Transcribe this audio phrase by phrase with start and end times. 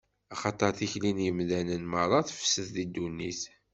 [0.33, 3.41] Axaṭer tikli n yemdanen meṛṛa tefsed di ddunit.